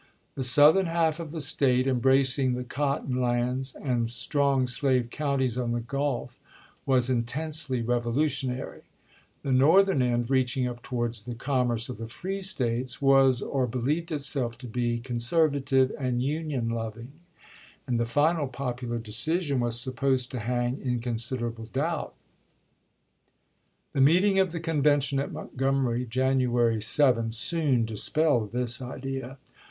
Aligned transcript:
The 0.33 0.43
southern 0.43 0.87
half 0.87 1.19
of 1.19 1.29
the 1.29 1.39
State, 1.39 1.85
embracing 1.85 2.55
the 2.55 2.63
cotton 2.63 3.21
lands 3.21 3.75
and 3.79 4.09
strong 4.09 4.65
slave 4.65 5.11
counties 5.11 5.59
on 5.59 5.73
the 5.73 5.79
Gulf, 5.79 6.39
was 6.87 7.07
intensely 7.07 7.83
revolutionary; 7.83 8.81
the 9.43 9.51
northern 9.51 10.01
end, 10.01 10.31
reaching 10.31 10.65
up 10.67 10.81
towards 10.81 11.21
the 11.25 11.35
com 11.35 11.67
merce 11.67 11.87
of 11.87 11.97
the 11.97 12.07
free 12.07 12.39
States, 12.39 12.99
was, 12.99 13.43
or 13.43 13.67
believed 13.67 14.11
itself 14.11 14.57
to 14.57 14.67
be, 14.67 14.97
conservative 14.97 15.91
and 15.99 16.23
union 16.23 16.69
loving; 16.69 17.11
and 17.85 17.99
the 17.99 18.05
final 18.07 18.47
popular 18.47 18.97
decision 18.97 19.59
was 19.59 19.79
supposed 19.79 20.31
to 20.31 20.39
hang 20.39 20.81
in 20.83 20.97
consider 20.99 21.49
able 21.51 21.65
doubt. 21.65 22.15
The 23.93 24.01
meeting 24.01 24.39
of 24.39 24.51
the 24.51 24.59
convention 24.59 25.19
at 25.19 25.31
Montgomery, 25.31 26.05
i86i. 26.07 26.09
January 26.09 26.81
7, 26.81 27.31
soon 27.31 27.85
dispelled 27.85 28.51
this 28.51 28.81
idea. 28.81 29.37